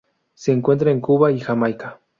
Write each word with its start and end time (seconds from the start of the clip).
Se 0.33 0.51
encuentra 0.51 0.89
en 0.89 0.99
Cuba 0.99 1.31
y 1.31 1.39
Jamaica. 1.39 1.99